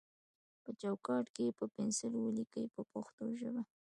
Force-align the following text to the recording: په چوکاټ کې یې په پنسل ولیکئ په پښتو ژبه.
په 0.63 0.69
چوکاټ 0.81 1.25
کې 1.35 1.41
یې 1.47 1.51
په 1.59 1.65
پنسل 1.75 2.11
ولیکئ 2.17 2.65
په 2.75 2.81
پښتو 2.91 3.25
ژبه. 3.39 3.61